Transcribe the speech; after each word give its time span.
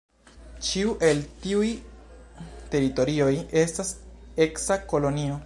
Ĉiu 0.67 0.93
el 1.09 1.21
tiuj 1.43 1.67
teritorioj 2.77 3.31
estas 3.65 3.95
eksa 4.49 4.81
kolonio. 4.95 5.39